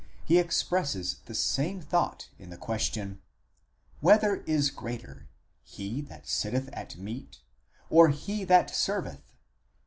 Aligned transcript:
27) 0.25 0.25
he 0.25 0.39
expresses 0.39 1.15
the 1.25 1.35
same 1.35 1.79
thought 1.79 2.27
in 2.39 2.49
the 2.49 2.57
question: 2.57 3.21
Whether 3.99 4.37
is 4.47 4.71
greater, 4.71 5.27
he 5.61 6.01
that 6.01 6.27
sitteth 6.27 6.69
at 6.73 6.97
meat 6.97 7.41
or 7.87 8.09
he 8.09 8.43
that 8.45 8.69
that 8.69 8.75
serveth? 8.75 9.35